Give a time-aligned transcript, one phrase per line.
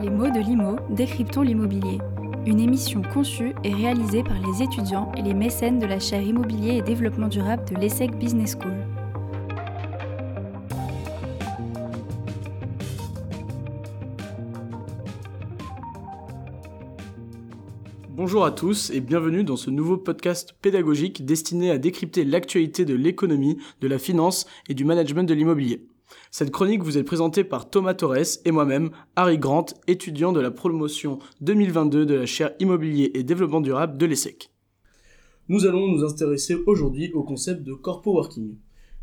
[0.00, 1.98] Les mots de l'IMO, décryptons l'immobilier.
[2.46, 6.76] Une émission conçue et réalisée par les étudiants et les mécènes de la chaire Immobilier
[6.76, 8.72] et Développement Durable de l'ESSEC Business School.
[18.08, 22.94] Bonjour à tous et bienvenue dans ce nouveau podcast pédagogique destiné à décrypter l'actualité de
[22.94, 25.86] l'économie, de la finance et du management de l'immobilier.
[26.30, 30.50] Cette chronique vous est présentée par Thomas Torres et moi-même, Harry Grant, étudiant de la
[30.50, 34.50] promotion 2022 de la chaire Immobilier et Développement Durable de l'ESSEC.
[35.48, 38.54] Nous allons nous intéresser aujourd'hui au concept de corpo working.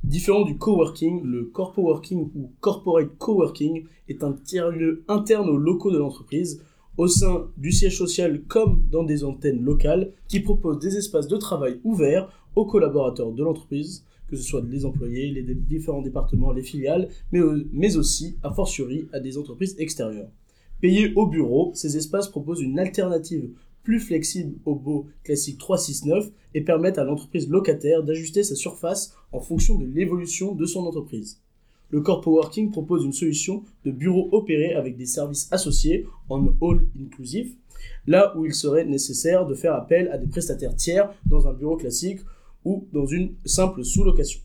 [0.03, 5.91] Différent du coworking, le corpo working ou corporate coworking est un tiers-lieu interne aux locaux
[5.91, 6.63] de l'entreprise,
[6.97, 11.35] au sein du siège social comme dans des antennes locales, qui propose des espaces de
[11.35, 16.63] travail ouverts aux collaborateurs de l'entreprise, que ce soit les employés, les différents départements, les
[16.63, 20.29] filiales, mais, euh, mais aussi, a fortiori, à des entreprises extérieures.
[20.81, 23.49] Payés au bureau, ces espaces proposent une alternative
[23.83, 29.39] plus flexible au beau classique 369 et permettent à l'entreprise locataire d'ajuster sa surface en
[29.39, 31.41] fonction de l'évolution de son entreprise.
[31.89, 36.85] Le Corpo Working propose une solution de bureau opéré avec des services associés en all
[37.01, 37.55] inclusive,
[38.05, 41.77] là où il serait nécessaire de faire appel à des prestataires tiers dans un bureau
[41.77, 42.19] classique
[42.65, 44.41] ou dans une simple sous-location.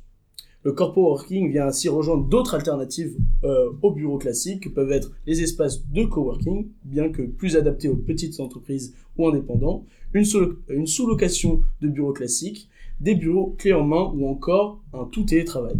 [0.64, 5.12] Le corpo working vient ainsi rejoindre d'autres alternatives euh, au bureau classique que peuvent être
[5.26, 11.60] les espaces de coworking, bien que plus adaptés aux petites entreprises ou indépendants, une, sous-location
[11.82, 15.76] de bureaux classiques, des bureaux clés en main ou encore un tout télétravail.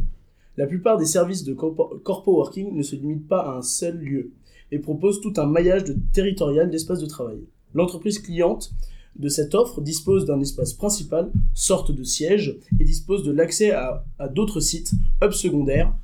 [0.59, 4.33] La plupart des services de corpo working ne se limitent pas à un seul lieu
[4.71, 7.39] et proposent tout un maillage de territorial d'espaces de travail.
[7.73, 8.73] L'entreprise cliente
[9.17, 14.05] de cette offre dispose d'un espace principal, sorte de siège, et dispose de l'accès à,
[14.35, 15.95] d'autres sites, hubs secondaires,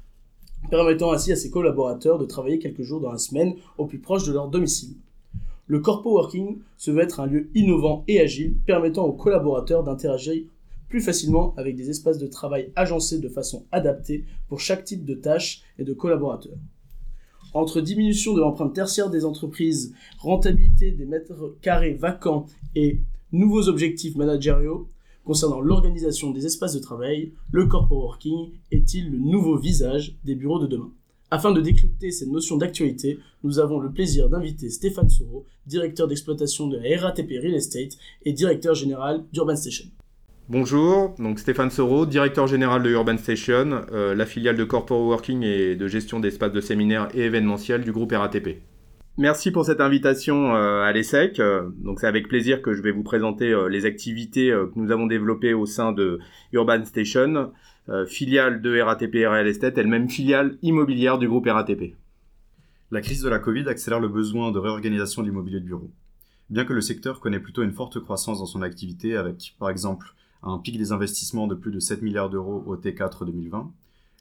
[0.71, 4.27] permettant ainsi à ses collaborateurs de travailler quelques jours dans la semaine au plus proche
[4.27, 4.97] de leur domicile.
[5.67, 10.45] Le corpo working se veut être un lieu innovant et agile, permettant aux collaborateurs d'interagir
[10.89, 15.15] plus facilement avec des espaces de travail agencés de façon adaptée pour chaque type de
[15.15, 16.59] tâches et de collaborateurs
[17.55, 23.01] entre diminution de l'empreinte tertiaire des entreprises, rentabilité des mètres carrés vacants et
[23.33, 24.89] nouveaux objectifs managériaux
[25.25, 30.59] concernant l'organisation des espaces de travail, le corporate working est-il le nouveau visage des bureaux
[30.59, 30.91] de demain?
[31.31, 36.67] Afin de décrypter cette notion d'actualité, nous avons le plaisir d'inviter Stéphane Soro, directeur d'exploitation
[36.67, 39.87] de la RATP Real Estate et directeur général d'Urban Station.
[40.53, 45.45] Bonjour, donc Stéphane Soro, directeur général de Urban Station, euh, la filiale de Corporate Working
[45.45, 48.61] et de gestion d'espaces de séminaires et événementiels du groupe RATP.
[49.17, 51.39] Merci pour cette invitation euh, à l'ESSEC.
[51.39, 55.07] Euh, donc c'est avec plaisir que je vais vous présenter les activités que nous avons
[55.07, 56.19] développées au sein de
[56.51, 57.53] Urban Station,
[58.09, 61.95] filiale de RATP Real Estate, elle-même filiale immobilière du groupe RATP.
[62.91, 65.93] La crise de la Covid accélère le besoin de réorganisation de l'immobilier de bureau.
[66.49, 70.13] Bien que le secteur connaît plutôt une forte croissance dans son activité avec, par exemple,
[70.43, 73.71] un pic des investissements de plus de 7 milliards d'euros au T4 2020,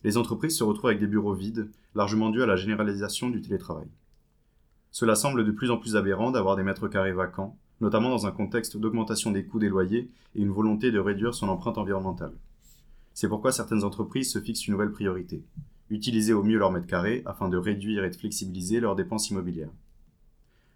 [0.03, 3.88] les entreprises se retrouvent avec des bureaux vides, largement dus à la généralisation du télétravail.
[4.91, 8.31] Cela semble de plus en plus aberrant d'avoir des mètres carrés vacants, notamment dans un
[8.31, 12.34] contexte d'augmentation des coûts des loyers et une volonté de réduire son empreinte environnementale.
[13.13, 15.44] C'est pourquoi certaines entreprises se fixent une nouvelle priorité,
[15.90, 19.72] utiliser au mieux leurs mètres carrés afin de réduire et de flexibiliser leurs dépenses immobilières.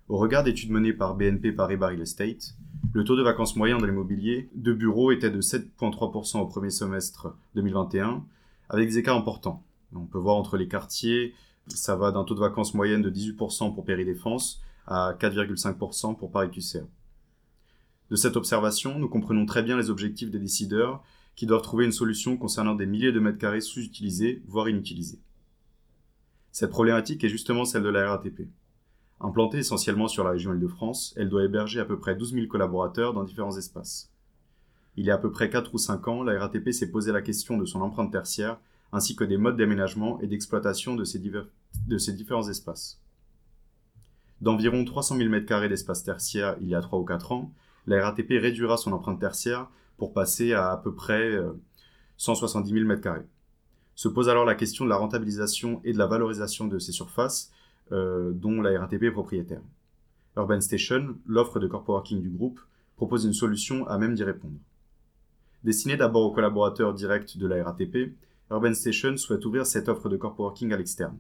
[0.10, 2.56] Au regard d'études menées par BNP Paribas Real Estate,
[2.92, 7.34] le taux de vacances moyen dans l'immobilier de bureau était de 7,3% au premier semestre
[7.56, 8.26] 2021,
[8.68, 9.64] avec des écarts importants.
[9.96, 11.34] On peut voir entre les quartiers,
[11.68, 16.86] ça va d'un taux de vacances moyenne de 18% pour Péri-Défense à 4,5% pour Paris-QCA.
[18.10, 21.02] De cette observation, nous comprenons très bien les objectifs des décideurs
[21.38, 25.22] qui doivent trouver une solution concernant des milliers de mètres carrés sous-utilisés, voire inutilisés.
[26.52, 28.50] Cette problématique est justement celle de la RATP.
[29.26, 33.14] Implantée essentiellement sur la région Île-de-France, elle doit héberger à peu près 12 000 collaborateurs
[33.14, 34.12] dans différents espaces.
[34.98, 37.22] Il y a à peu près 4 ou 5 ans, la RATP s'est posé la
[37.22, 38.60] question de son empreinte tertiaire
[38.92, 43.02] ainsi que des modes d'aménagement et d'exploitation de, ces différents espaces.
[44.42, 47.54] D'environ 300 000 m2 d'espace tertiaire il y a 3 ou 4 ans,
[47.88, 51.40] la RATP réduira son empreinte tertiaire pour passer à à peu près
[52.18, 53.24] 170 000 m2.
[53.96, 57.54] Se pose alors la question de la rentabilisation et de la valorisation de ces surfaces
[57.92, 59.62] dont la RATP est propriétaire.
[60.36, 62.60] Urban Station, l'offre de corporating du groupe,
[62.96, 64.58] propose une solution à même d'y répondre.
[65.64, 68.16] Destinée d'abord aux collaborateurs directs de la RATP,
[68.52, 71.18] Urban Station souhaite ouvrir cette offre de corporating à l'externe.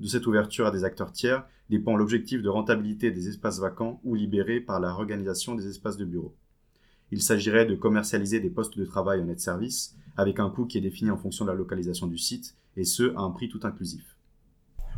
[0.00, 4.14] De cette ouverture à des acteurs tiers dépend l'objectif de rentabilité des espaces vacants ou
[4.14, 6.34] libérés par la réorganisation des espaces de bureau.
[7.12, 10.78] Il s'agirait de commercialiser des postes de travail en net service avec un coût qui
[10.78, 13.60] est défini en fonction de la localisation du site et ce à un prix tout
[13.62, 14.15] inclusif.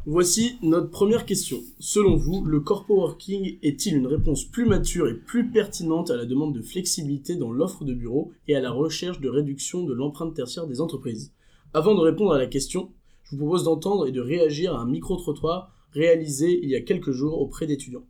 [0.06, 1.58] Voici notre première question.
[1.78, 6.24] Selon vous, le corpo working est-il une réponse plus mature et plus pertinente à la
[6.24, 10.34] demande de flexibilité dans l'offre de bureau et à la recherche de réduction de l'empreinte
[10.34, 11.32] tertiaire des entreprises?
[11.74, 12.90] Avant de répondre à la question,
[13.24, 17.12] je vous propose d'entendre et de réagir à un micro-trottoir réalisé il y a quelques
[17.12, 18.06] jours auprès d'étudiants.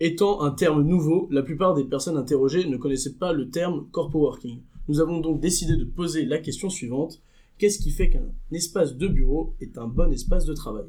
[0.00, 4.18] Étant un terme nouveau, la plupart des personnes interrogées ne connaissaient pas le terme corpo
[4.18, 4.62] working.
[4.88, 7.22] Nous avons donc décidé de poser la question suivante.
[7.56, 10.86] Qu'est-ce qui fait qu'un espace de bureau est un bon espace de travail?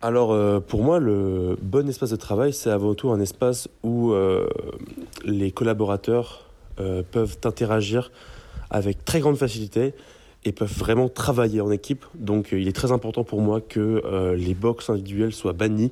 [0.00, 4.12] Alors euh, pour moi, le bon espace de travail, c'est avant tout un espace où
[4.12, 4.46] euh,
[5.24, 6.48] les collaborateurs
[6.78, 8.12] euh, peuvent interagir
[8.70, 9.92] avec très grande facilité
[10.44, 12.04] et peuvent vraiment travailler en équipe.
[12.14, 15.90] Donc il est très important pour moi que les box individuelles soient bannies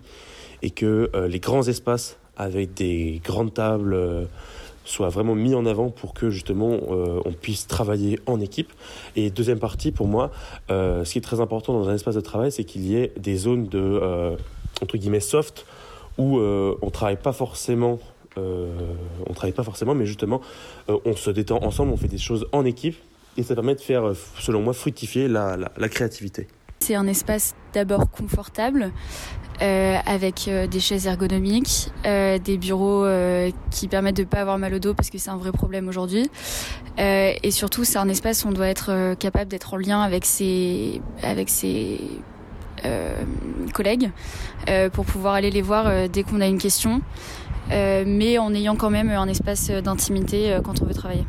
[0.60, 4.28] et que les grands espaces avec des grandes tables
[4.84, 8.72] soit vraiment mis en avant pour que justement euh, on puisse travailler en équipe.
[9.16, 10.30] Et deuxième partie, pour moi,
[10.70, 13.12] euh, ce qui est très important dans un espace de travail, c'est qu'il y ait
[13.16, 14.36] des zones de euh,
[14.80, 15.66] entre guillemets soft
[16.18, 17.98] où on travaille pas forcément.
[18.36, 20.42] on travaille pas forcément, mais justement,
[20.88, 22.96] on se détend ensemble, on fait des choses en équipe,
[23.38, 26.48] et ça permet de faire, selon moi, fructifier la, la créativité.
[26.82, 28.90] C'est un espace d'abord confortable,
[29.62, 33.06] euh, avec euh, des chaises ergonomiques, euh, des bureaux
[33.70, 35.86] qui permettent de ne pas avoir mal au dos parce que c'est un vrai problème
[35.86, 36.28] aujourd'hui.
[36.98, 41.00] et surtout, c'est un espace où on doit être capable d'être en lien avec ses,
[41.22, 42.00] avec ses
[43.72, 44.10] collègues
[44.92, 47.00] pour pouvoir aller les voir dès qu'on a une question,
[47.70, 51.26] mais en ayant quand même un espace d'intimité quand on veut travailler.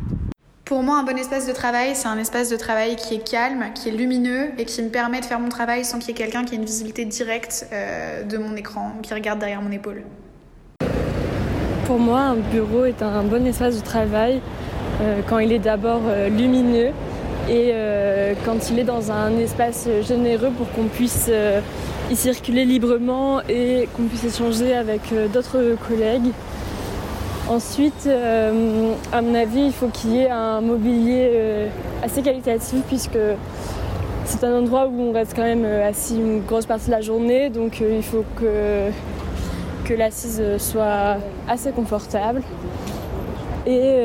[0.65, 3.65] Pour moi, un bon espace de travail, c'est un espace de travail qui est calme,
[3.75, 6.15] qui est lumineux et qui me permet de faire mon travail sans qu'il y ait
[6.15, 10.03] quelqu'un qui ait une visibilité directe euh, de mon écran, qui regarde derrière mon épaule.
[11.85, 14.39] Pour moi, un bureau est un bon espace de travail
[15.01, 16.91] euh, quand il est d'abord euh, lumineux
[17.49, 17.73] et
[18.45, 21.29] quand il est dans un espace généreux pour qu'on puisse
[22.09, 25.01] y circuler librement et qu'on puisse échanger avec
[25.33, 26.31] d'autres collègues.
[27.49, 31.67] Ensuite, euh, à mon avis, il faut qu'il y ait un mobilier euh,
[32.01, 33.17] assez qualitatif puisque
[34.23, 37.01] c'est un endroit où on reste quand même euh, assis une grosse partie de la
[37.01, 38.89] journée, donc il faut que,
[39.83, 41.17] que l'assise soit
[41.49, 42.41] assez confortable.
[43.65, 43.95] Et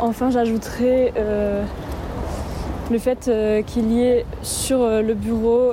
[0.00, 1.12] enfin, j'ajouterai
[2.90, 3.30] le fait
[3.66, 5.72] qu'il y ait sur le bureau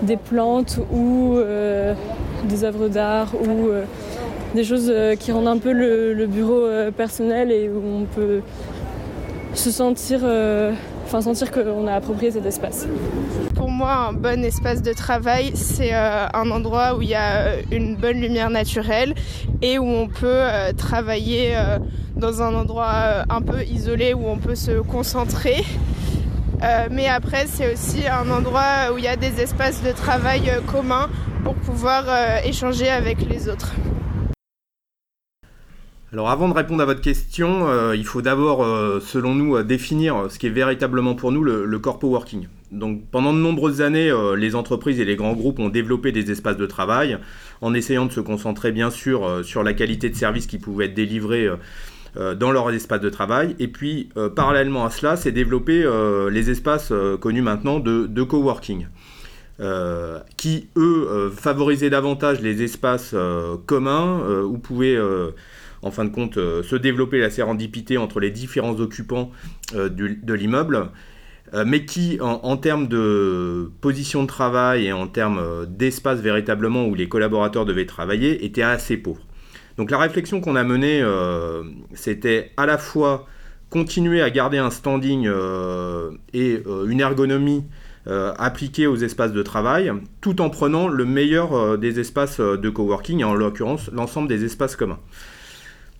[0.00, 1.36] des plantes ou
[2.44, 3.68] des œuvres d'art ou
[4.56, 8.40] des choses euh, qui rendent un peu le, bureau euh, personnel et où on peut
[9.54, 10.72] se sentir, euh,
[11.04, 12.88] enfin sentir qu'on a approprié cet espace.
[13.54, 17.96] Pour moi, un bon espace de travail, c'est un endroit où il y a une
[17.96, 19.14] bonne lumière naturelle
[19.62, 20.42] et où on peut
[20.76, 21.54] travailler
[22.16, 25.64] dans un endroit un peu isolé où on peut se concentrer.
[26.90, 31.08] mais après, c'est aussi un endroit où il y a des espaces de travail communs
[31.44, 32.04] pour pouvoir
[32.44, 33.72] échanger avec les autres.
[36.12, 39.64] Alors avant de répondre à votre question, euh, il faut d'abord, euh, selon nous, euh,
[39.64, 42.46] définir ce qui est véritablement pour nous le, corpo working.
[42.70, 46.56] Donc pendant de nombreuses années, les entreprises et les grands groupes ont développé des espaces
[46.56, 47.18] de travail
[47.60, 50.94] en essayant de se concentrer bien sûr sur la qualité de service qui pouvait être
[50.94, 51.48] délivré
[52.16, 53.54] dans leur espace de travail.
[53.60, 55.88] Et puis parallèlement à cela, c'est développer
[56.28, 58.88] les espaces connus maintenant de, de coworking.
[60.36, 63.14] qui eux favorisaient davantage les espaces
[63.66, 64.98] communs où pouvaient
[65.82, 69.30] en fin de compte, euh, se développer la sérendipité entre les différents occupants
[69.74, 70.90] euh, de l'immeuble,
[71.54, 76.94] euh, mais qui, en, termes de position de travail et en termes d'espace véritablement où
[76.94, 79.22] les collaborateurs devaient travailler, était assez pauvre.
[79.76, 81.04] Donc la réflexion qu'on a menée,
[81.92, 83.26] c'était à la fois
[83.68, 85.30] continuer à garder un standing
[86.32, 87.62] et une ergonomie
[88.06, 89.92] appliquée aux espaces de travail,
[90.22, 94.76] tout en prenant le meilleur des espaces de coworking, et en l'occurrence l'ensemble des espaces
[94.76, 94.98] communs.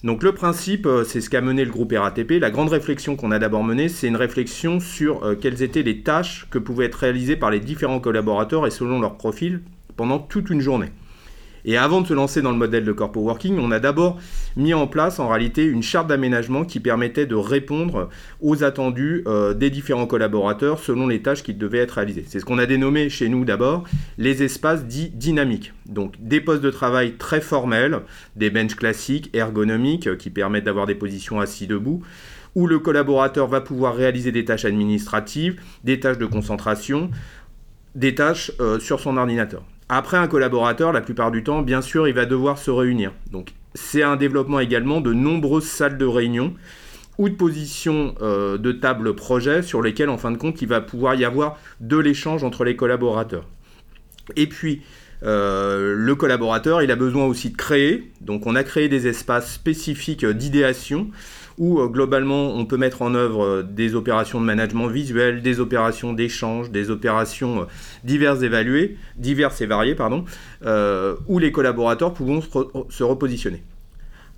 [0.05, 2.33] Donc le principe, euh, c'est ce qu'a mené le groupe RATP.
[2.39, 6.03] La grande réflexion qu'on a d'abord menée, c'est une réflexion sur euh, quelles étaient les
[6.03, 9.63] tâches que pouvaient être réalisées par les différents collaborateurs et selon leur profil
[9.97, 10.91] pendant toute une journée.
[11.67, 14.19] Et avant de se lancer dans le modèle de corpo working, on a d'abord
[14.57, 18.09] mis en place en réalité une charte d'aménagement qui permettait de répondre
[18.41, 22.25] aux attendus euh, des différents collaborateurs selon les tâches qui devaient être réalisées.
[22.29, 23.83] C'est ce qu'on a dénommé chez nous d'abord
[24.17, 25.73] les espaces dits dynamiques.
[25.87, 28.01] Donc des postes de travail très formels,
[28.37, 32.01] des benches classiques, ergonomiques, euh, qui permettent d'avoir des positions assis debout
[32.55, 37.11] où le collaborateur va pouvoir réaliser des tâches administratives, des tâches de concentration,
[37.95, 39.63] des tâches euh, sur son ordinateur.
[39.89, 43.13] Après, un collaborateur, la plupart du temps, bien sûr, il va devoir se réunir.
[43.31, 46.55] Donc, c'est un développement également de nombreuses salles de réunion
[47.19, 51.15] ou de positions de table projet sur lesquelles, en fin de compte, il va pouvoir
[51.15, 53.47] y avoir de l'échange entre les collaborateurs.
[54.35, 54.83] Et puis,
[55.23, 58.11] le collaborateur, il a besoin aussi de créer.
[58.21, 61.11] Donc, on a créé des espaces spécifiques d'idéation
[61.59, 65.61] où euh, globalement on peut mettre en œuvre euh, des opérations de management visuel, des
[65.61, 67.65] opérations d'échange, des opérations euh,
[68.05, 70.25] diverses, évaluées, diverses et variées, pardon,
[71.29, 73.63] où les collaborateurs pourront se, repositionner.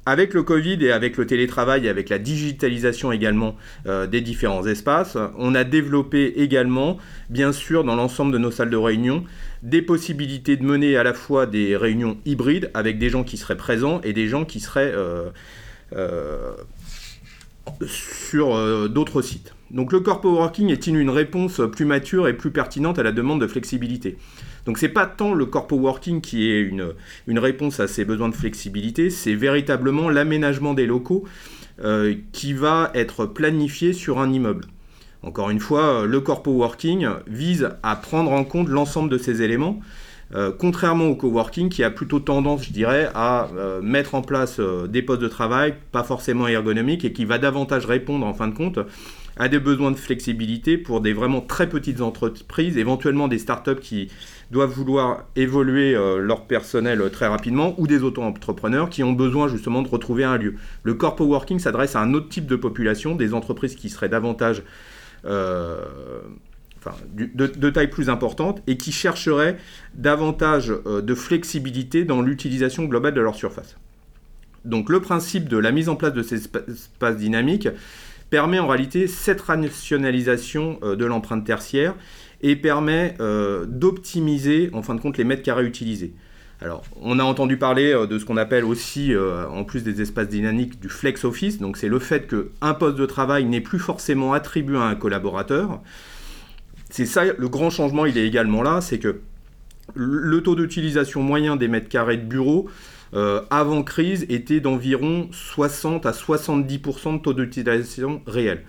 [0.06, 3.56] Avec le Covid et avec le télétravail et avec la digitalisation également
[3.86, 6.98] des différents espaces, on a développé également,
[7.28, 9.24] bien sûr, dans l'ensemble de nos salles de réunion,
[9.62, 13.56] des possibilités de mener à la fois des réunions hybrides avec des gens qui seraient
[13.56, 14.94] présents et des gens qui seraient
[17.86, 19.54] sur euh, d'autres sites.
[19.70, 23.40] Donc le corpo working est-il une réponse plus mature et plus pertinente à la demande
[23.40, 24.16] de flexibilité?
[24.64, 28.34] Donc c'est pas tant le corpo working qui est une, réponse à ces besoins de
[28.34, 31.24] flexibilité, c'est véritablement l'aménagement des locaux
[31.84, 34.64] euh, qui va être planifié sur un immeuble.
[35.22, 39.80] Encore une fois, le corpo working vise à prendre en compte l'ensemble de ces éléments
[40.34, 44.60] euh, contrairement au coworking qui a plutôt tendance, je dirais, à euh, mettre en place
[44.60, 48.48] euh, des postes de travail pas forcément ergonomiques et qui va davantage répondre en fin
[48.48, 48.78] de compte
[49.38, 54.08] à des besoins de flexibilité pour des vraiment très petites entreprises, éventuellement des startups qui
[54.50, 59.88] doivent vouloir évoluer leur personnel très rapidement ou des auto-entrepreneurs qui ont besoin justement de
[59.88, 60.56] retrouver un lieu.
[60.82, 64.64] Le corpo working s'adresse à un autre type de population, des entreprises qui seraient davantage
[67.14, 69.56] de, taille plus importante et qui chercheraient
[69.94, 73.76] davantage euh, de flexibilité dans l'utilisation globale de leur surface.
[74.64, 77.68] Donc le principe de la mise en place de ces espaces dynamiques
[78.30, 81.94] permet en réalité cette rationalisation euh, de l'empreinte tertiaire
[82.42, 86.12] et permet euh, d'optimiser en fin de compte les mètres carrés utilisés.
[86.60, 90.80] Alors, on a entendu parler de ce qu'on appelle aussi, en plus des espaces dynamiques,
[90.80, 91.60] du flex office.
[91.60, 95.80] Donc, c'est le fait qu'un poste de travail n'est plus forcément attribué à un collaborateur,
[96.90, 99.20] c'est ça, le grand changement, il est également là, c'est que
[99.94, 102.68] le taux d'utilisation moyen des mètres carrés de bureau
[103.14, 108.64] euh, avant crise était d'environ 60 à 70% de taux d'utilisation réel.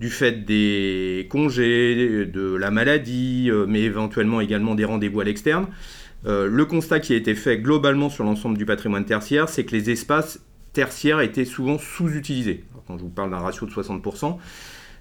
[0.00, 5.66] Du fait des congés, de la maladie, euh, mais éventuellement également des rendez-vous à l'externe.
[6.24, 9.72] Euh, le constat qui a été fait globalement sur l'ensemble du patrimoine tertiaire, c'est que
[9.72, 10.40] les espaces
[10.72, 12.64] tertiaires étaient souvent sous-utilisés.
[12.86, 14.38] Quand je vous parle d'un ratio de 60%,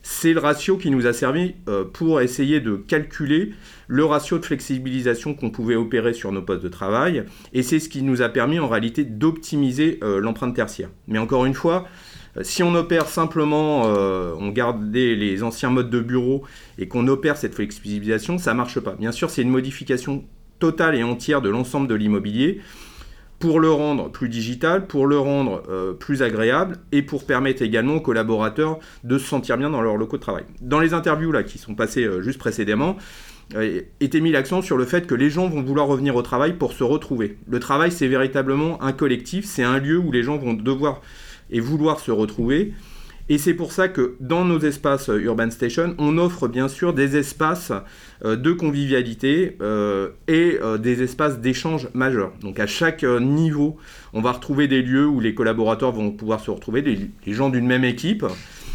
[0.03, 3.51] c'est le ratio qui nous a servi euh, pour essayer de calculer
[3.87, 7.89] le ratio de flexibilisation qu'on pouvait opérer sur nos postes de travail, et c'est ce
[7.89, 10.89] qui nous a permis en réalité d'optimiser euh, l'empreinte tertiaire.
[11.07, 11.87] Mais encore une fois,
[12.37, 16.43] euh, si on opère simplement, on garde les anciens modes de bureau
[16.77, 18.93] et qu'on opère cette flexibilisation, ça ne marche pas.
[18.93, 20.23] Bien sûr, c'est une modification
[20.59, 22.61] totale et entière de l'ensemble de l'immobilier
[23.41, 27.95] pour le rendre plus digital, pour le rendre euh, plus agréable et pour permettre également
[27.95, 30.45] aux collaborateurs de se sentir bien dans leur locaux de travail.
[30.61, 32.95] Dans les interviews là, qui sont passées euh, juste précédemment,
[33.55, 36.53] euh, était mis l'accent sur le fait que les gens vont vouloir revenir au travail
[36.53, 37.37] pour se retrouver.
[37.49, 41.01] Le travail, c'est véritablement un collectif, c'est un lieu où les gens vont devoir
[41.49, 42.73] et vouloir se retrouver.
[43.31, 46.93] Et c'est pour ça que dans nos espaces euh, Urban Station, on offre bien sûr
[46.93, 47.71] des espaces
[48.25, 52.33] euh, de convivialité euh, et des espaces d'échange majeurs.
[52.41, 53.77] Donc à chaque niveau,
[54.11, 57.65] on va retrouver des lieux où les collaborateurs vont pouvoir se retrouver, les gens d'une
[57.65, 58.25] même équipe.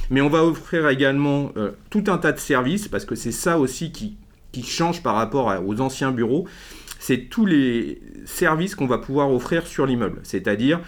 [0.08, 1.52] Mais on va offrir également
[1.90, 4.16] tout un tas de services, parce que c'est ça aussi qui,
[4.52, 6.46] qui change par rapport aux anciens bureaux.
[6.98, 10.20] C'est tous les services qu'on va pouvoir offrir sur l'immeuble.
[10.22, 10.80] C'est-à-dire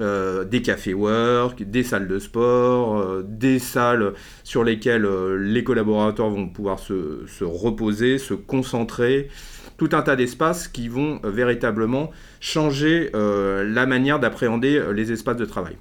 [0.00, 5.62] euh, des cafés work, des salles de sport, euh, des salles sur lesquelles euh, les
[5.62, 9.28] collaborateurs vont pouvoir se, reposer, se concentrer,
[9.76, 12.10] tout un tas d'espaces qui vont véritablement
[12.40, 15.76] changer la manière d'appréhender les espaces de travail.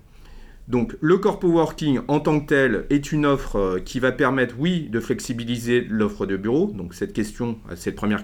[0.67, 4.89] Donc le corpo working en tant que tel est une offre qui va permettre, oui,
[4.91, 6.71] de flexibiliser l'offre de bureau.
[6.75, 8.23] Donc cette question, cette première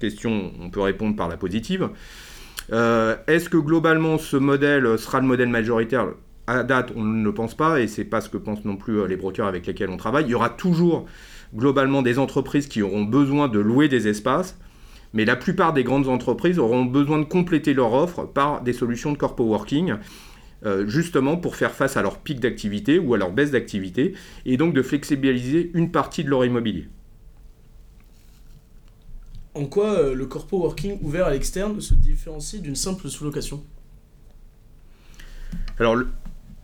[0.00, 1.90] question, on peut répondre par la positive.
[2.72, 6.08] Euh, est-ce que globalement ce modèle sera le modèle majoritaire?
[6.46, 9.00] À date, on ne le pense pas et c'est pas ce que pensent non plus
[9.00, 10.24] euh, les brokers avec lesquels on travaille.
[10.24, 11.06] Il y aura toujours
[11.54, 14.58] globalement des entreprises qui auront besoin de louer des espaces,
[15.12, 19.12] mais la plupart des grandes entreprises auront besoin de compléter leur offre par des solutions
[19.12, 19.94] de corpo working.
[20.64, 24.14] Euh, justement pour faire face à leur pic d'activité ou à leur baisse d'activité
[24.46, 26.88] et donc de flexibiliser une partie de leur immobilier.
[29.56, 33.64] En quoi euh, le corpo working ouvert à l'externe se différencie d'une simple sous-location?
[35.78, 35.96] Alors,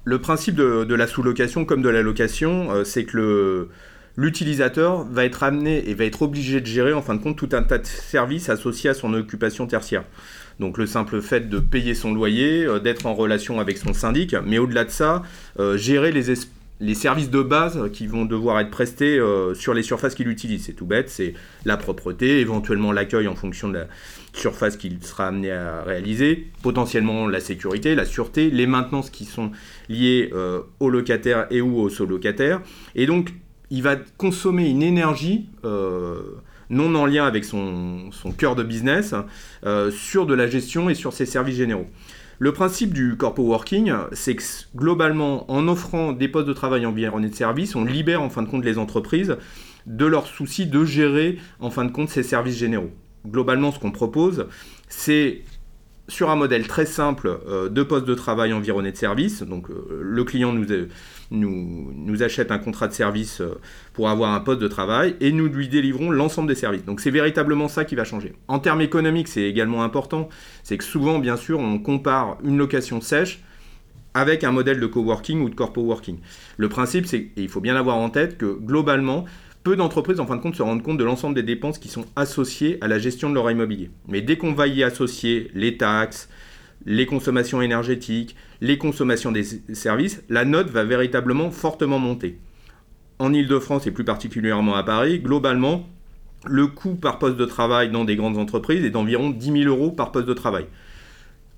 [0.05, 3.69] le, principe de, la sous-location comme de la location, euh, c'est que
[4.17, 7.49] l'utilisateur va être amené et va être obligé de gérer en fin de compte tout
[7.53, 10.05] un tas de services associés à son occupation tertiaire.
[10.61, 14.37] Donc le simple fait de payer son loyer, euh, d'être en relation avec son syndic,
[14.45, 15.23] mais au-delà de ça,
[15.77, 16.31] gérer les,
[16.83, 20.65] les services de base qui vont devoir être prestés euh, sur les surfaces qu'il utilise.
[20.65, 21.35] C'est tout bête, c'est
[21.65, 23.87] la propreté, éventuellement l'accueil en fonction de la
[24.33, 29.53] surface qu'il sera amené à réaliser, potentiellement la sécurité, la sûreté, les maintenances qui sont
[29.89, 32.61] liées euh, aux locataires et ou aux sous-locataires.
[32.97, 33.33] Et donc,
[33.71, 36.21] il va consommer une énergie euh,
[36.69, 39.15] non en lien avec son, son cœur de business
[39.91, 41.87] sur de la gestion et sur ses services généraux.
[42.43, 44.43] Le principe du corpo working, c'est que
[44.75, 48.49] globalement, en offrant des postes de travail environnés de services, on libère en fin de
[48.49, 49.37] compte les entreprises
[49.87, 52.91] de leur souci de gérer en fin de compte ces services généraux.
[53.25, 54.49] Globalement, ce qu'on propose,
[54.89, 55.43] c'est
[56.09, 59.45] sur un modèle très simple euh, de poste de travail environné de services.
[59.45, 60.67] Donc euh, le client nous,
[61.33, 63.61] nous, nous, achète un contrat de service euh,
[63.93, 66.85] pour avoir un poste de travail et nous lui délivrons l'ensemble des services.
[66.85, 68.35] Donc c'est véritablement ça qui va changer.
[68.49, 70.29] En termes économiques, c'est également important,
[70.63, 73.43] c'est que souvent, bien sûr, on compare une location sèche
[74.15, 76.19] avec un modèle de coworking ou de corpo working.
[76.59, 79.25] Le principe, c'est, il faut bien avoir en tête que globalement,
[79.63, 82.05] peu d'entreprises en fin de compte se rendent compte de l'ensemble des dépenses qui sont
[82.17, 83.91] associées à la gestion de leur immobilier.
[84.09, 86.29] Mais dès qu'on va y associer les taxes,
[86.87, 92.39] les consommations énergétiques, les consommations des services, la note va véritablement fortement monter.
[93.19, 95.87] En Ile-de-France et plus particulièrement à Paris, globalement,
[96.45, 99.91] le coût par poste de travail dans des grandes entreprises est d'environ 10 000 euros
[99.91, 100.67] par poste de travail.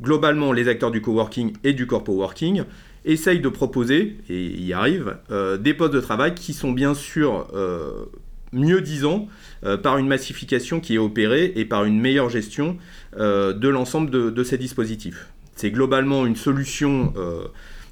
[0.03, 2.65] Globalement, les acteurs du coworking et du corpo working
[3.05, 7.47] essaye de proposer, et y arrive, euh, des postes de travail qui sont bien sûr
[7.55, 8.07] euh,
[8.53, 9.29] mieux disant
[9.65, 12.77] euh, par une massification qui est opérée et par une meilleure gestion
[13.19, 15.29] de l'ensemble de, ces dispositifs.
[15.57, 17.13] C'est globalement une solution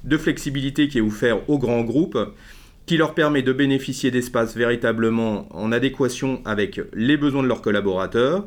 [0.03, 2.17] de flexibilité qui est offerte aux grands groupes
[2.85, 8.45] qui leur permet de bénéficier d'espaces véritablement en adéquation avec les besoins de leurs collaborateurs,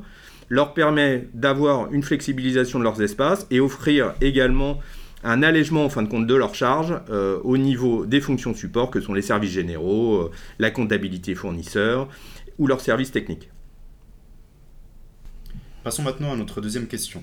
[0.48, 4.78] leur permet d'avoir une flexibilisation de leurs espaces et offrir également
[5.24, 8.90] un allègement en fin de compte de leurs charges euh, au niveau des fonctions support
[8.90, 12.08] que sont les services généraux, euh, la comptabilité fournisseur
[12.58, 13.48] ou leurs services techniques.
[15.86, 17.22] Passons maintenant à notre deuxième question.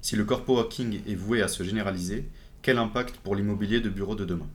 [0.00, 2.24] Si le corpo working est voué à se généraliser,
[2.60, 4.48] quel impact pour l'immobilier de bureau de demain?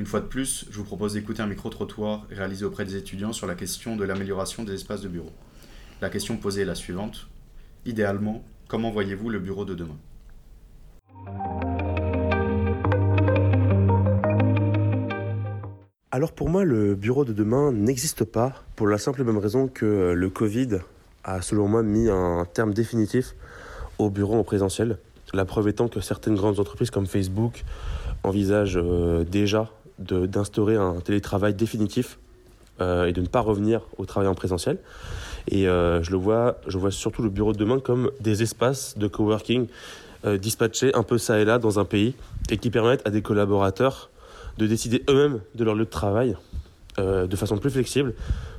[0.00, 3.46] Une fois de plus, je vous propose d'écouter un micro-trottoir réalisé auprès des étudiants sur
[3.46, 5.30] la question de l'amélioration des espaces de bureau.
[6.00, 7.28] La question posée est la suivante.
[7.84, 9.98] Idéalement, comment voyez-vous le bureau de demain?
[16.10, 19.68] Alors pour moi, le bureau de demain n'existe pas pour la simple et même raison
[19.68, 20.80] que le Covid
[21.26, 23.34] a selon moi mis un terme définitif
[23.98, 24.96] au bureau en présentiel.
[25.34, 27.64] La preuve étant que certaines grandes entreprises comme Facebook
[28.22, 32.18] envisagent euh, déjà d'instaurer un télétravail définitif
[32.80, 34.78] euh, et de ne pas revenir au travail en présentiel.
[35.48, 38.96] Et euh, je le vois, je vois surtout le bureau de demain comme des espaces
[38.96, 39.66] de coworking
[40.40, 42.16] dispatchés un peu ça et là dans un pays
[42.50, 44.10] et qui permettent à des collaborateurs
[44.58, 46.36] de décider eux-mêmes de leur lieu de travail
[46.98, 48.14] euh, de façon plus flexible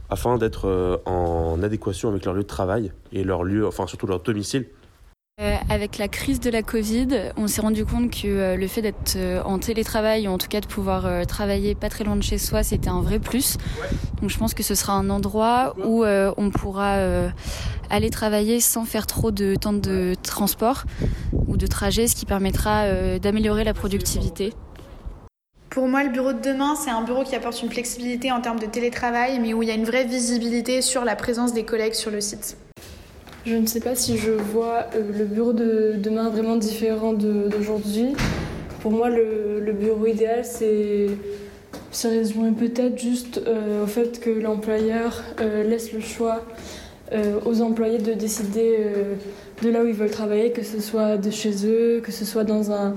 [0.09, 4.07] afin d'être euh, en adéquation avec leur lieu de travail et leur lieu, enfin surtout
[4.07, 4.67] leur domicile.
[5.39, 9.17] Euh, avec la crise de la Covid, on s'est rendu compte que le fait d'être
[9.45, 12.63] en télétravail, ou en tout cas de pouvoir travailler pas très loin de chez soi,
[12.63, 13.57] c'était un vrai plus.
[14.19, 17.29] Donc je pense que ce sera un endroit où on pourra
[17.91, 20.85] aller travailler sans faire trop de temps de transport
[21.45, 24.53] ou de trajet, ce qui permettra d'améliorer la productivité.
[25.69, 28.59] Pour moi, le bureau de demain, c'est un bureau qui apporte une flexibilité en termes
[28.59, 31.93] de télétravail, mais où il y a une vraie visibilité sur la présence des collègues
[31.93, 32.57] sur le site.
[33.45, 38.13] Je ne sais pas si je vois euh, le bureau de demain vraiment différent d'aujourd'hui.
[38.81, 41.07] Pour moi, le, bureau idéal, c'est
[41.91, 46.43] se résumer peut-être juste euh, au fait que l'employeur euh, laisse le choix
[47.45, 48.79] aux employés de décider
[49.61, 52.43] de là où ils veulent travailler, que ce soit de chez eux, que ce soit
[52.43, 52.95] dans un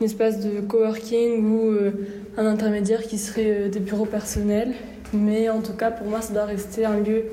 [0.00, 1.92] un espace de coworking ou euh,
[2.38, 4.74] un intermédiaire qui serait euh, des bureaux personnels.
[5.12, 7.26] Mais en tout cas, pour moi, ça doit rester un lieu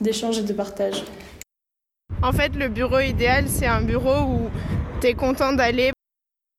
[0.00, 1.04] d'échange et de partage.
[2.22, 4.40] En fait, le bureau idéal, c'est un bureau où
[5.00, 5.92] tu es content d'aller.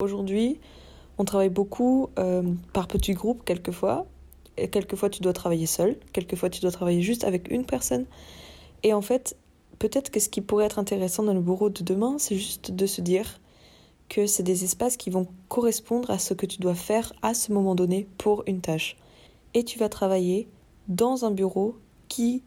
[0.02, 0.60] Aujourd'hui,
[1.18, 2.42] on travaille beaucoup euh,
[2.74, 4.08] par petits groupes, quelquefois.
[4.58, 5.98] Et quelquefois, tu dois travailler seul.
[6.14, 8.06] Quelquefois, tu dois travailler juste avec une personne.
[8.82, 9.36] Et en fait,
[9.78, 12.86] peut-être que ce qui pourrait être intéressant dans le bureau de demain, c'est juste de
[12.86, 13.40] se dire
[14.10, 17.52] que c'est des espaces qui vont correspondre à ce que tu dois faire à ce
[17.52, 18.98] moment donné pour une tâche.
[19.54, 20.48] Et tu vas travailler
[20.88, 21.76] dans un bureau
[22.08, 22.44] qui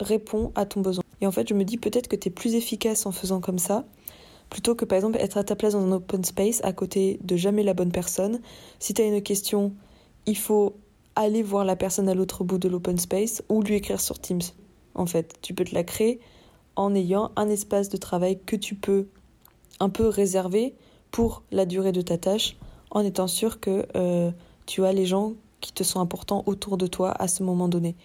[0.00, 1.02] répond à ton besoin.
[1.20, 3.58] Et en fait, je me dis peut-être que tu es plus efficace en faisant comme
[3.58, 3.84] ça,
[4.50, 7.36] plutôt que par exemple être à ta place dans un open space à côté de
[7.36, 8.40] jamais la bonne personne.
[8.80, 9.72] Si tu as une question,
[10.26, 10.74] il faut
[11.14, 14.42] aller voir la personne à l'autre bout de l'open space ou lui écrire sur Teams.
[14.94, 16.20] En fait, tu peux te la créer
[16.76, 19.06] en ayant un espace de travail que tu peux
[19.80, 20.74] un peu réservé
[21.10, 22.56] pour la durée de ta tâche
[22.90, 24.30] en étant sûr que euh,
[24.66, 27.96] tu as les gens qui te sont importants autour de toi à ce moment donné.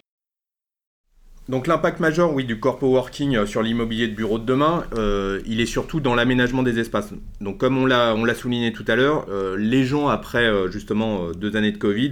[1.48, 5.40] Donc l'impact majeur, oui, du corpo working euh, sur l'immobilier de bureau de demain, euh,
[5.46, 7.12] il est surtout dans l'aménagement des espaces.
[7.40, 9.26] Donc comme on l'a on l'a souligné tout à l'heure,
[9.56, 12.10] les gens après justement deux années de Covid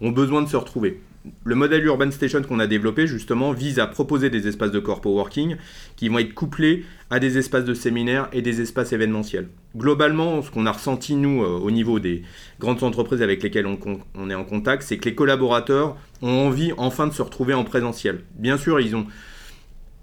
[0.00, 1.00] ont besoin de se retrouver
[1.44, 5.10] le modèle Urban Station qu'on a développé justement vise à proposer des espaces de corpo
[5.10, 5.56] working
[5.96, 9.48] qui vont être couplés à des espaces de séminaire et des espaces événementiels.
[9.76, 12.22] Globalement, ce qu'on a ressenti nous euh, au niveau des
[12.58, 17.06] grandes entreprises avec lesquelles on, est en contact, c'est que les collaborateurs ont envie enfin
[17.06, 18.20] de se retrouver en présentiel.
[18.36, 19.06] Bien sûr, ils ont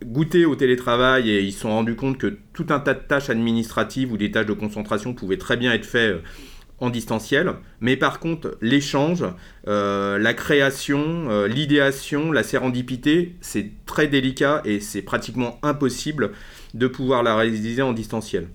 [0.05, 3.31] goûté au télétravail et ils se sont rendus compte que tout un tas de tâches
[3.31, 6.21] administratives ou des tâches de concentration pouvaient très bien être faites euh,
[6.79, 9.23] en distanciel, mais par contre l'échange,
[9.67, 16.31] euh, la création, euh, l'idéation, la sérendipité, c'est très délicat et c'est pratiquement impossible
[16.73, 18.47] de pouvoir la réaliser en distanciel.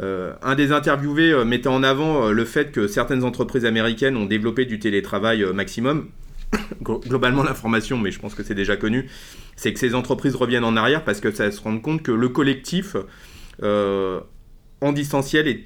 [0.00, 4.64] Euh, un des interviewés mettait en avant le fait que certaines entreprises américaines ont développé
[4.64, 6.08] du télétravail maximum.
[6.82, 9.08] Globalement, l'information, mais je pense que c'est déjà connu,
[9.54, 12.28] c'est que ces entreprises reviennent en arrière parce que ça se rend compte que le
[12.30, 12.96] collectif
[13.62, 15.64] en distanciel est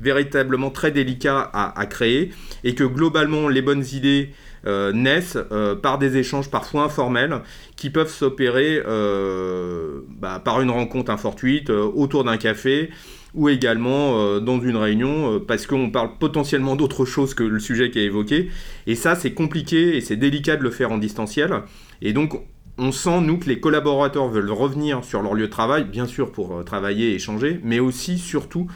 [0.00, 2.30] véritablement très délicat à, créer
[2.64, 4.30] et que globalement les bonnes idées
[4.66, 7.40] euh, naissent euh, par des échanges parfois informels
[7.76, 12.90] qui peuvent s'opérer euh, bah, par une rencontre infortuite autour d'un café
[13.32, 18.00] ou également dans une réunion parce qu'on parle potentiellement d'autre chose que le sujet qui
[18.00, 18.50] est évoqué.
[18.88, 21.62] Et ça c'est compliqué et c'est délicat de le faire en distanciel.
[22.02, 22.40] Et donc
[22.76, 26.32] on sent, nous, que les collaborateurs veulent revenir sur leur lieu de travail, bien sûr
[26.32, 28.68] pour travailler et échanger, mais aussi, surtout,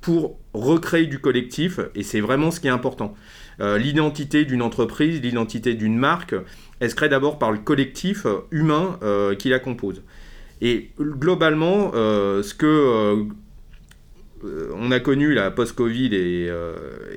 [0.00, 3.14] pour recréer du collectif, et c'est vraiment ce qui est important.
[3.60, 6.34] Euh, l'identité d'une entreprise, l'identité d'une marque,
[6.80, 10.02] elle se crée d'abord par le collectif humain euh, qui la compose.
[10.62, 13.26] Et globalement, euh, ce que
[14.74, 16.50] on a connu la post-Covid et,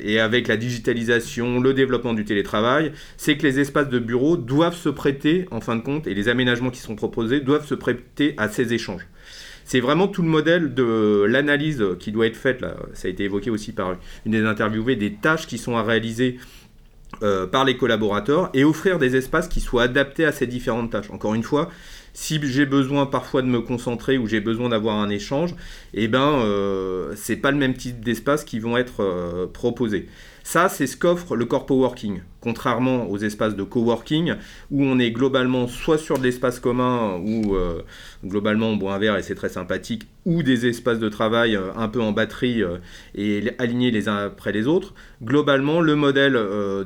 [0.01, 4.75] et, avec la digitalisation, le développement du télétravail, c'est que les espaces de bureau doivent
[4.75, 8.33] se prêter, en fin de compte, et les aménagements qui sont proposés doivent se prêter
[8.35, 9.07] à ces échanges.
[9.73, 13.49] C'est vraiment tout le modèle de l'analyse qui doit être faite, ça a été évoqué
[13.49, 16.37] aussi par une des interviewées, des tâches qui sont à réaliser
[17.23, 21.09] euh, par les collaborateurs et offrir des espaces qui soient adaptés à ces différentes tâches.
[21.09, 21.71] Encore une fois,
[22.13, 25.55] si j'ai besoin parfois de me concentrer ou j'ai besoin d'avoir un échange,
[25.95, 30.07] eh ben euh, c'est pas le même type d'espace qui vont être euh, proposés.
[30.45, 34.33] Ça, c'est ce qu'offre le corpo working, contrairement aux espaces de coworking
[34.71, 37.81] où on est globalement soit sur de l'espace commun où euh,
[38.25, 41.73] globalement on boit un verre et c'est très sympathique, ou des espaces de travail euh,
[41.77, 42.79] un peu en batterie euh,
[43.15, 44.93] et alignés les uns après les autres.
[45.23, 46.37] Globalement, le modèle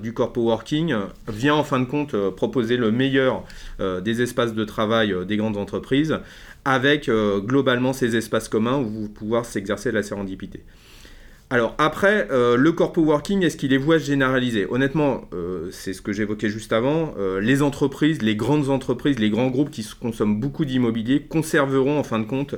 [0.03, 0.93] du corpo working
[1.27, 3.43] vient en fin de compte proposer le meilleur
[3.79, 6.19] des espaces de travail des grandes entreprises
[6.63, 10.63] avec globalement ces espaces communs où vous pouvoir s'exercer de la sérendipité.
[11.49, 14.67] Alors après, euh, le corpo working, est-ce qu'il est voué à se généraliser?
[14.69, 19.29] Honnêtement, euh, c'est ce que j'évoquais juste avant, euh, les entreprises, les grandes entreprises, les
[19.29, 22.55] grands groupes qui consomment beaucoup d'immobilier conserveront en fin de compte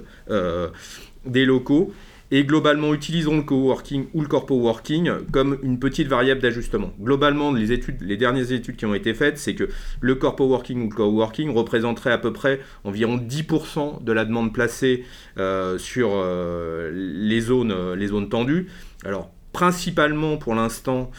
[1.26, 1.94] des locaux
[2.32, 6.92] et globalement utiliseront le coworking ou le corpo working comme une petite variable d'ajustement.
[7.02, 9.70] Globalement, les études, les dernières études qui ont été faites, c'est que
[10.02, 14.54] le corpo working ou le coworking représenterait à peu près environ 10% de la demande
[14.54, 15.06] placée
[15.38, 18.68] euh, sur euh, les, zones, euh, les zones tendues.
[19.06, 21.10] Alors, principalement pour l'instant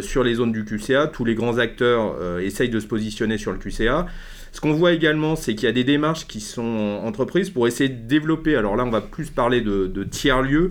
[0.00, 1.06] sur les zones du QCA.
[1.06, 4.06] Tous les grands acteurs essayent de se positionner sur le QCA.
[4.54, 7.90] Ce qu'on voit également, c'est qu'il y a des démarches qui sont entreprises pour essayer
[7.90, 10.70] de développer, alors là on va plus parler de, tiers-lieux,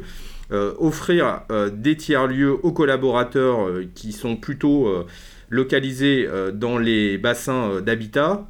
[0.54, 4.90] euh, offrir euh, des tiers-lieux aux collaborateurs euh, qui sont plutôt
[5.50, 8.48] localisés dans les bassins d'habitat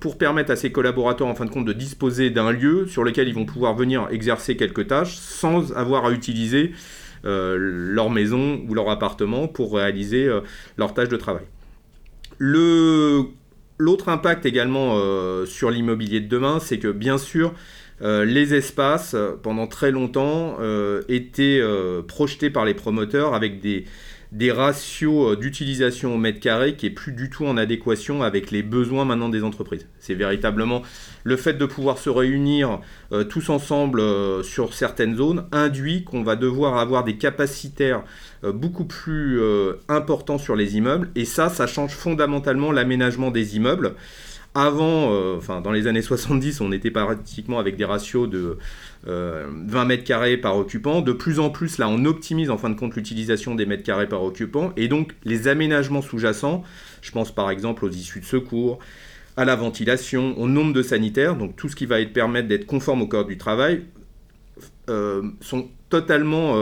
[0.00, 3.26] pour permettre à ces collaborateurs en fin de compte de disposer d'un lieu sur lequel
[3.26, 6.72] ils vont pouvoir venir exercer quelques tâches sans avoir à utiliser
[7.24, 10.30] leur maison ou leur appartement pour réaliser
[10.76, 11.44] leurs tâches de travail.
[12.38, 13.24] Le
[13.78, 17.54] L'autre impact également euh, sur l'immobilier de demain, c'est que bien sûr,
[18.02, 21.60] euh, les espaces, pendant très longtemps, euh, étaient
[22.06, 23.84] projetés par les promoteurs avec des,
[24.34, 28.50] des ratios euh, d'utilisation au mètre carré qui est plus du tout en adéquation avec
[28.50, 29.86] les besoins maintenant des entreprises.
[30.00, 30.82] C'est véritablement
[31.22, 32.80] le fait de pouvoir se réunir
[33.12, 38.02] euh, tous ensemble euh, sur certaines zones induit qu'on va devoir avoir des capacitaires
[38.42, 39.40] beaucoup plus
[39.88, 43.94] importants sur les immeubles et ça, ça change fondamentalement l'aménagement des immeubles.
[44.56, 48.56] Avant, euh, dans les années 70, on était pratiquement avec des ratios de
[49.02, 51.00] 20 euh, mètres carrés par occupant.
[51.00, 54.08] De plus en plus, là, on optimise en fin de compte l'utilisation des mètres carrés
[54.08, 54.72] par occupant.
[54.76, 56.62] Et donc, les aménagements sous-jacents,
[57.02, 58.78] je pense par exemple aux issues de secours,
[59.36, 62.66] à la ventilation, au nombre de sanitaires, donc tout ce qui va être permettre d'être
[62.66, 63.82] conforme au corps du travail,
[64.88, 66.56] euh, sont totalement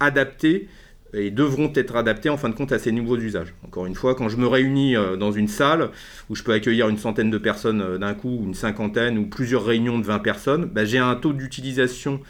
[0.00, 0.68] adaptés
[1.16, 3.54] et devront être adaptés en fin de compte à ces nouveaux usages.
[3.64, 5.90] Encore une fois, quand je me réunis dans une salle
[6.28, 9.98] où je peux accueillir une centaine de personnes d'un coup, une cinquantaine ou plusieurs réunions
[9.98, 12.20] de 20 personnes, bah, j'ai un taux d'utilisation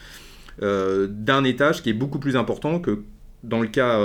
[0.60, 3.02] d'un étage qui est beaucoup plus important que
[3.42, 4.00] dans le cas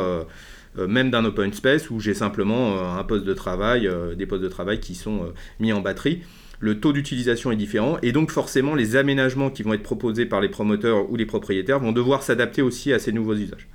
[0.75, 4.79] même d'un open space où j'ai simplement un poste de travail, des postes de travail
[4.79, 6.21] qui sont mis en batterie
[6.61, 10.39] le taux d'utilisation est différent et donc forcément les aménagements qui vont être proposés par
[10.39, 13.67] les promoteurs ou les propriétaires vont devoir s'adapter aussi à ces nouveaux usages.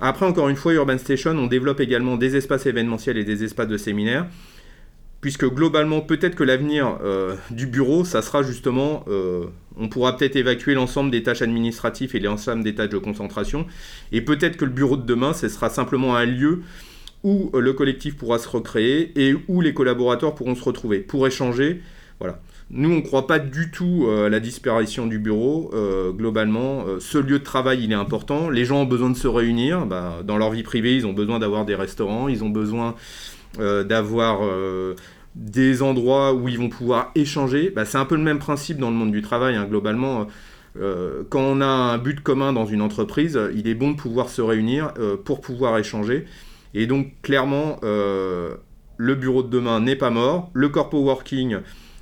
[0.00, 3.66] Après, encore une fois, Urban Station, on développe également des espaces événementiels et des espaces
[3.66, 4.26] de séminaires,
[5.20, 10.36] puisque globalement, peut-être que l'avenir euh, du bureau, ça sera justement, euh, on pourra peut-être
[10.36, 13.66] évacuer l'ensemble des tâches administratives et l'ensemble des tâches de concentration,
[14.12, 16.62] et peut-être que le bureau de demain, ce sera simplement un lieu
[17.24, 21.26] où euh, le collectif pourra se recréer et où les collaborateurs pourront se retrouver pour
[21.26, 21.82] échanger
[22.20, 22.40] voilà.
[22.70, 25.70] Nous, on ne croit pas du tout euh, à la disparition du bureau.
[25.72, 28.50] Euh, globalement, euh, ce lieu de travail, il est important.
[28.50, 29.86] Les gens ont besoin de se réunir.
[29.86, 32.94] Bah, dans leur vie privée, ils ont besoin d'avoir des restaurants, ils ont besoin
[33.58, 34.42] d'avoir
[35.34, 37.70] des endroits où ils vont pouvoir échanger.
[37.74, 39.56] Bah, c'est un peu le même principe dans le monde du travail.
[39.56, 39.64] Hein.
[39.64, 40.26] globalement,
[40.76, 44.42] quand on a un but commun dans une entreprise, il est bon de pouvoir se
[44.42, 44.92] réunir
[45.24, 46.26] pour pouvoir échanger.
[46.74, 50.50] Et donc, clairement, le bureau de demain n'est pas mort.
[50.52, 51.56] Le corpo working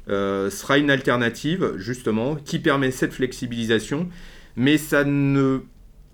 [0.09, 4.09] sera une alternative, justement, qui permet cette flexibilisation,
[4.57, 5.61] mais ça ne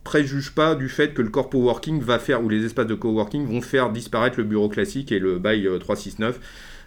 [0.04, 3.46] préjuge pas du fait que le corpo working va faire, ou les espaces de coworking
[3.46, 6.40] vont faire disparaître le bureau classique et le bail 369,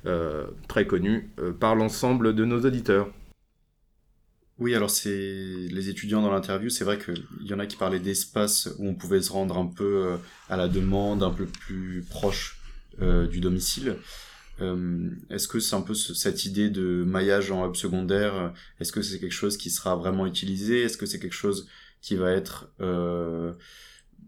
[0.06, 3.10] euh, euh, très connu par l'ensemble de nos auditeurs.
[4.58, 8.00] Oui, alors c'est les étudiants dans l'interview, c'est vrai qu'il y en a qui parlaient
[8.00, 10.12] d'espaces où on pouvait se rendre un peu
[10.50, 12.58] à la demande, un peu plus proche
[13.02, 13.98] du domicile.
[14.62, 19.02] Euh, est-ce que c'est un peu cette idée de maillage en hub secondaire Est-ce que
[19.02, 21.68] c'est quelque chose qui sera vraiment utilisé Est-ce que c'est quelque chose
[22.02, 23.54] qui va être euh,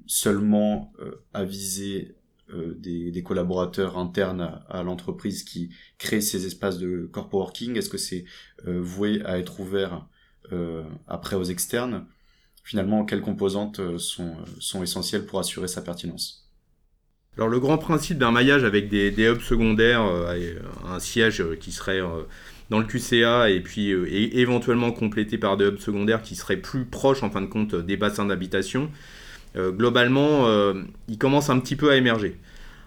[0.08, 2.16] seulement euh, avisé
[2.50, 7.90] euh, des, des, collaborateurs internes à, l'entreprise qui créent ces espaces de corpo working Est-ce
[7.90, 8.26] que c'est
[8.66, 10.08] euh, voué à être ouvert
[11.08, 12.06] après aux externes?
[12.64, 16.47] Finalement, quelles composantes sont, sont essentielles pour assurer sa pertinence?
[17.38, 20.56] Alors le grand principe d'un maillage avec des, hubs secondaires, euh,
[20.92, 22.24] un siège qui serait euh,
[22.72, 26.86] dans le QCA et puis euh, éventuellement complété par des hubs secondaires qui seraient plus
[26.86, 28.90] proches en fin de compte des bassins d'habitation,
[29.56, 30.46] globalement
[31.08, 32.38] il commence un petit peu à émerger.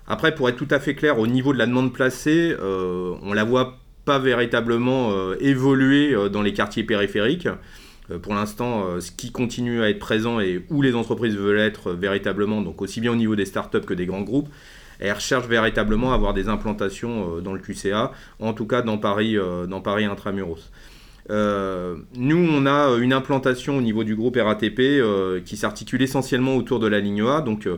[0.06, 3.42] Après pour être tout à fait clair au niveau de la demande placée, on la
[3.42, 7.48] voit pas véritablement évoluer dans les quartiers périphériques.
[8.11, 11.59] Euh, pour l'instant, euh, ce qui continue à être présent et où les entreprises veulent
[11.59, 14.49] être véritablement, donc aussi bien au niveau des startups que des grands groupes,
[14.99, 18.99] elles recherchent véritablement à avoir des implantations euh, dans le QCA, en tout cas dans
[18.99, 19.37] Paris,
[19.68, 20.70] dans Paris intramuros.
[21.29, 24.81] nous, on a une implantation au niveau du groupe RATP
[25.44, 27.40] qui s'articule essentiellement autour de la ligne A.
[27.40, 27.68] Donc,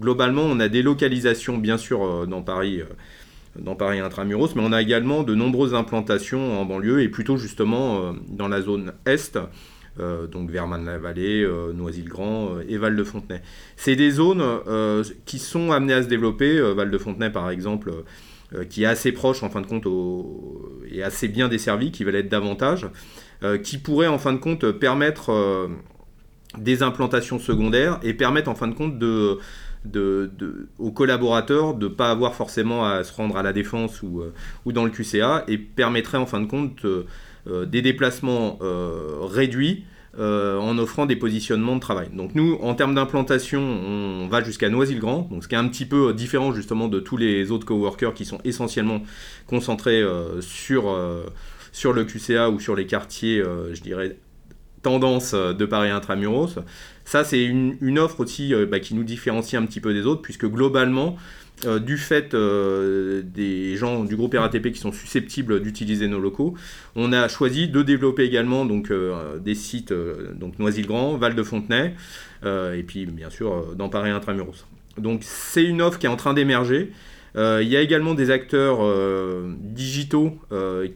[0.00, 2.82] globalement, on a des localisations, bien sûr, dans Paris
[3.58, 8.14] dans Paris intramuros, mais on a également de nombreuses implantations en banlieue et plutôt justement
[8.28, 9.42] dans la zone Est, euh,
[9.98, 13.42] donc Verman-la-Vallée, euh, Noisy-le-Grand euh, et Val-de-Fontenay.
[13.76, 14.42] C'est des zones
[15.26, 16.60] qui sont amenées à se développer.
[16.74, 17.92] Val-de-Fontenay, par exemple,
[18.68, 19.86] qui est assez proche en fin de compte
[20.90, 22.86] et assez bien desservi, qui va l'être davantage,
[23.62, 25.68] qui pourrait en fin de compte permettre
[26.58, 29.02] des implantations secondaires et permettre en fin de compte
[30.78, 34.22] aux collaborateurs de ne pas avoir forcément à se rendre à la défense ou,
[34.64, 37.06] ou dans le QCA et permettrait en fin de compte euh,
[37.46, 39.84] des déplacements euh, réduits
[40.18, 42.08] euh, en offrant des positionnements de travail.
[42.12, 46.12] Donc nous, en termes d'implantation, on va jusqu'à Noisy-le-Grand, ce qui est un petit peu
[46.12, 49.02] différent justement de tous les autres coworkers qui sont essentiellement
[49.46, 50.04] concentrés
[50.40, 50.94] sur,
[51.72, 54.18] sur le QCA ou sur les quartiers, je dirais,
[54.82, 56.58] tendance de Paris intramuros.
[57.06, 60.20] Ça, c'est une, une, offre aussi bah, qui nous différencie un petit peu des autres,
[60.20, 61.16] puisque globalement,
[61.64, 66.54] euh, du fait euh, des gens du groupe RATP qui sont susceptibles d'utiliser nos locaux,
[66.96, 71.94] on a choisi de développer également donc, euh, des sites, donc Noisy-le-Grand, Val-de-Fontenay,
[72.44, 74.66] et puis bien sûr dans Paris Intramuros.
[74.98, 76.90] Donc c'est une offre qui est en train d'émerger.
[77.36, 78.80] il y a également des acteurs
[79.60, 80.38] digitaux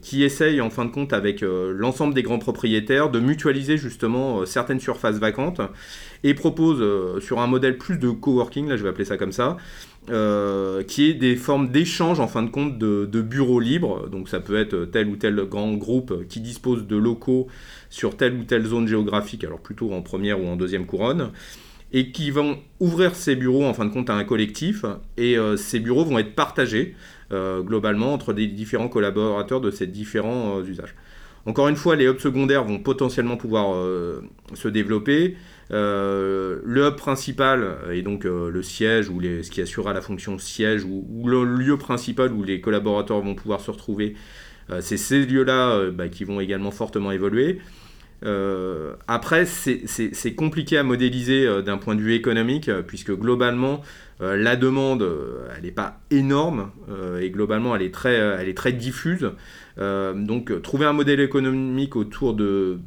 [0.01, 4.81] qui essayent en fin de compte avec l'ensemble des grands propriétaires de mutualiser justement certaines
[4.81, 5.61] surfaces vacantes
[6.23, 9.55] et proposent sur un modèle plus de coworking, là je vais appeler ça comme ça,
[10.09, 14.07] euh, qui est des formes d'échange en fin de compte de, bureaux libres.
[14.09, 17.47] Donc ça peut être tel ou tel grand groupe qui dispose de locaux
[17.89, 21.31] sur telle ou telle zone géographique, alors plutôt en première ou en deuxième couronne,
[21.91, 24.85] et qui vont ouvrir ces bureaux en fin de compte à un collectif,
[25.17, 26.95] et euh, ces bureaux vont être partagés
[27.33, 30.95] euh, globalement entre des différents collaborateurs de ces différents usages.
[31.45, 33.73] Encore une fois, les hubs secondaires vont potentiellement pouvoir
[34.53, 35.37] se développer.
[35.69, 41.27] Le hub principal et donc le siège ou ce qui assurera la fonction siège ou,
[41.27, 44.15] le lieu principal où les collaborateurs vont pouvoir se retrouver,
[44.79, 47.59] c'est ces lieux-là bah, qui vont également fortement évoluer.
[48.23, 53.81] Euh, après, c'est compliqué à modéliser euh, d'un point de vue économique, euh, puisque globalement,
[54.19, 55.07] la demande,
[55.55, 56.71] elle n'est pas énorme,
[57.21, 59.29] et globalement, elle est très, elle est très diffuse.
[59.77, 62.79] donc, trouver un modèle économique autour de,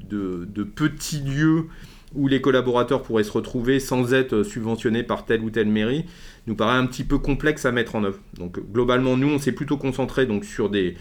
[0.74, 1.66] petits lieux
[2.14, 6.04] où les collaborateurs pourraient se retrouver sans être subventionnés par telle ou telle mairie,
[6.46, 8.18] nous paraît un petit peu complexe à mettre en œuvre.
[8.38, 10.96] Donc, globalement, nous, on s'est plutôt concentré donc, sur des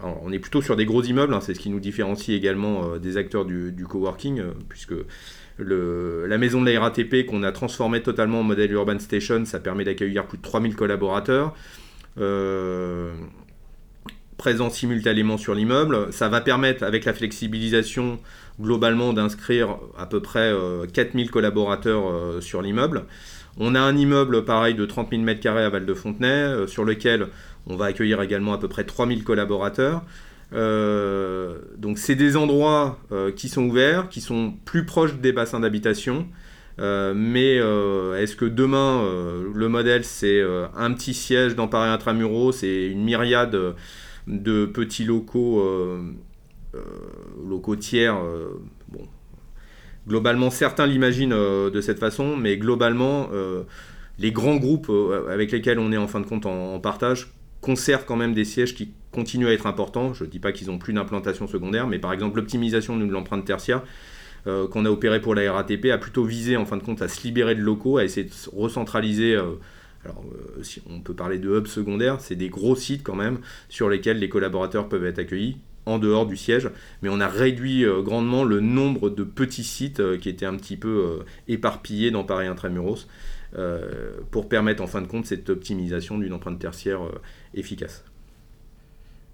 [0.00, 2.98] on est plutôt sur des gros immeubles, hein, c'est ce qui nous différencie également euh,
[2.98, 4.94] des acteurs du, coworking, euh, puisque
[5.58, 9.82] la maison de la RATP qu'on a transformée totalement en modèle Urban Station, ça permet
[9.82, 11.52] d'accueillir plus de 3000 collaborateurs.
[12.18, 13.12] Euh,
[14.38, 16.10] présents simultanément sur l'immeuble.
[16.12, 18.18] Ça va permettre, avec la flexibilisation,
[18.58, 20.52] globalement d'inscrire à peu près
[20.92, 23.04] 4000 collaborateurs sur l'immeuble.
[23.58, 27.28] On a un immeuble pareil de 30 000 m2 à Val-de-Fontenay, sur lequel
[27.66, 30.02] on va accueillir également à peu près 3000 collaborateurs.
[30.54, 35.60] Euh, donc c'est des endroits euh, qui sont ouverts, qui sont plus proches des bassins
[35.60, 36.26] d'habitation.
[36.80, 37.56] Euh, mais
[38.22, 39.04] est-ce que demain,
[39.52, 40.42] le modèle, c'est
[40.76, 43.56] un petit siège dans Paris Intramuros, c'est une myriade
[44.28, 45.64] de petits locaux,
[47.46, 48.16] locaux tiers
[48.88, 49.06] bon.
[50.06, 53.28] Globalement, certains l'imaginent de cette façon, mais globalement,
[54.18, 54.90] les grands groupes
[55.28, 57.28] avec lesquels on est en fin de compte en partage
[57.60, 60.14] conserve quand même des sièges qui continuent à être importants.
[60.14, 63.44] Je ne dis pas qu'ils n'ont plus d'implantation secondaire, mais par exemple l'optimisation de l'empreinte
[63.44, 63.82] tertiaire
[64.46, 67.08] euh, qu'on a opéré pour la RATP a plutôt visé en fin de compte à
[67.08, 69.34] se libérer de locaux, à essayer de recentraliser.
[69.34, 69.54] Euh,
[70.04, 73.38] alors, euh, si on peut parler de hubs secondaires, c'est des gros sites quand même
[73.68, 75.56] sur lesquels les collaborateurs peuvent être accueillis
[75.86, 76.70] en dehors du siège,
[77.02, 81.20] mais on a réduit grandement le nombre de petits sites qui étaient un petit peu
[81.48, 83.06] éparpillés dans Paris Intramuros.
[83.56, 87.20] Euh, pour permettre en fin de compte cette optimisation d'une empreinte tertiaire euh,
[87.54, 88.04] efficace.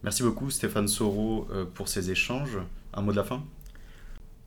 [0.04, 2.58] Merci beaucoup Stéphane Soro euh, pour ces échanges.
[2.92, 3.42] Un mot de la fin?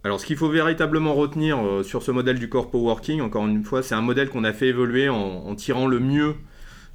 [0.07, 3.83] Alors, ce qu'il faut véritablement retenir sur ce modèle du corpo working, encore une fois,
[3.83, 6.35] c'est un modèle qu'on a fait évoluer en, tirant le mieux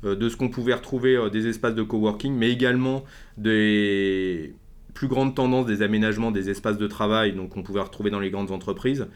[0.03, 3.05] de ce qu'on pouvait retrouver des espaces de coworking, mais également
[3.37, 4.55] des
[4.95, 8.31] plus grandes tendances des aménagements des espaces de travail donc qu'on pouvait retrouver dans les
[8.31, 9.07] grandes entreprises.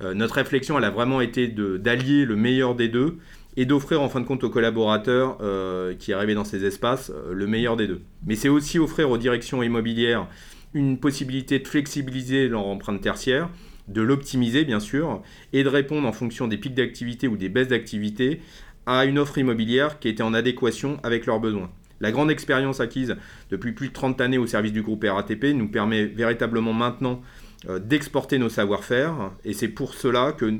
[0.00, 3.18] Euh, notre réflexion, elle a vraiment été d'allier le meilleur des deux
[3.56, 7.32] et d'offrir en fin de compte aux collaborateurs euh, qui arrivaient dans ces espaces euh,
[7.32, 8.00] le meilleur des deux.
[8.26, 10.26] Mais c'est aussi offrir aux directions immobilières
[10.74, 13.48] une possibilité de flexibiliser leur empreinte tertiaire,
[13.88, 17.68] de l'optimiser bien sûr, et de répondre en fonction des pics d'activité ou des baisses
[17.68, 18.40] d'activité
[18.86, 21.70] à une offre immobilière qui était en adéquation avec leurs besoins.
[22.00, 23.16] La grande expérience acquise
[23.50, 27.22] depuis plus de 30 années au service du groupe RATP nous permet véritablement maintenant
[27.68, 29.30] euh, d'exporter nos savoir-faire.
[29.44, 30.52] Et c'est pour cela que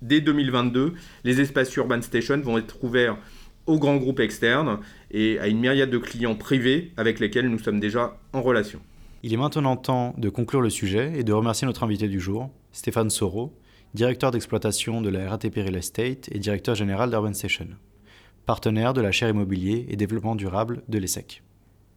[0.00, 0.94] dès 2022,
[1.24, 3.18] les espaces Urban Station vont être ouverts
[3.66, 4.78] aux grands groupes externes
[5.10, 8.80] et à une myriade de clients privés avec lesquels nous sommes déjà en relation.
[9.26, 12.50] Il est maintenant temps de conclure le sujet et de remercier notre invité du jour,
[12.72, 13.56] Stéphane Soro,
[13.94, 17.68] directeur d'exploitation de la RATP Real Estate et directeur général d'Urban Station,
[18.44, 21.42] partenaire de la chaire immobilier et développement durable de l'ESSEC.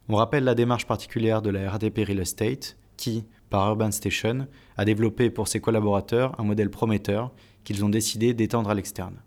[0.08, 4.86] On rappelle la démarche particulière de la RATP Real Estate qui, par Urban Station, a
[4.86, 9.20] développé pour ses collaborateurs un modèle prometteur qu'ils ont décidé d'étendre à l'externe.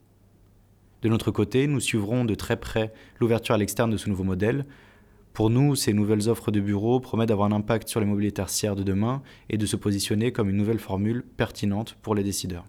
[1.03, 4.65] De notre côté, nous suivrons de très près l'ouverture à l'externe de ce nouveau modèle.
[5.33, 8.75] Pour nous, ces nouvelles offres de bureaux promettent d'avoir un impact sur les mobilités tertiaires
[8.75, 12.65] de demain et de se positionner comme une nouvelle formule pertinente pour les décideurs.